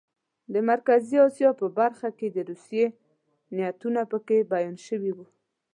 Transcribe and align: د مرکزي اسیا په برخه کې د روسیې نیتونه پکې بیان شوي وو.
د 0.53 0.55
مرکزي 0.69 1.17
اسیا 1.27 1.49
په 1.61 1.65
برخه 1.79 2.09
کې 2.17 2.27
د 2.31 2.37
روسیې 2.49 2.85
نیتونه 3.55 4.01
پکې 4.11 4.47
بیان 4.53 4.75
شوي 4.87 5.11
وو. 5.15 5.25